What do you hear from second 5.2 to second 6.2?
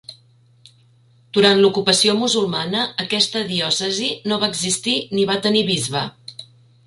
va tenir bisbe.